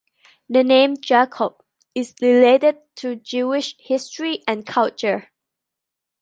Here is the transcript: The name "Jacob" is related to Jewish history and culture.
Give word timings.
The 0.49 0.63
name 0.63 0.95
"Jacob" 0.99 1.57
is 1.93 2.15
related 2.23 2.79
to 2.95 3.17
Jewish 3.17 3.75
history 3.77 4.41
and 4.47 4.65
culture. 4.65 5.29